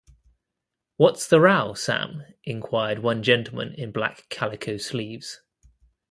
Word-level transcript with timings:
‘What’s 0.97 1.27
the 1.27 1.39
row, 1.39 1.75
Sam?’ 1.75 2.23
inquired 2.43 3.03
one 3.03 3.21
gentleman 3.21 3.75
in 3.75 3.91
black 3.91 4.25
calico 4.29 4.77
sleeves. 4.77 5.41